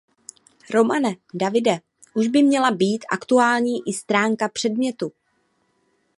Romane, 0.69 1.15
Davide, 1.33 1.79
už 2.13 2.27
by 2.27 2.43
měla 2.43 2.71
být 2.71 3.05
aktuální 3.11 3.73
i 3.89 3.93
stránka 3.93 4.49
předmětu. 4.49 5.11